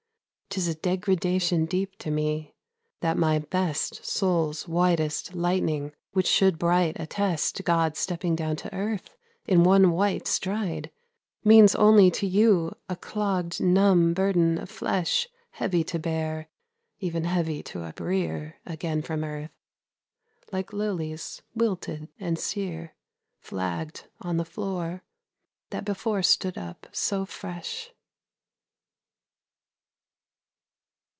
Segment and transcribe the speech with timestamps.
[0.53, 2.53] 'Tis a degradation deep to me,
[2.99, 9.15] that my best Soul's whitest lightning which should bright attest God stepping down to earth
[9.45, 10.91] in one white stride,
[11.45, 16.49] Means only to you a clogged, numb burden of flesh Heavy to bear,
[16.99, 19.51] even heavy to uprear Again from earth,
[20.51, 22.93] like lilies wilted and sere
[23.39, 25.01] Flagged on the floor,
[25.69, 27.93] that before stood up so fresh.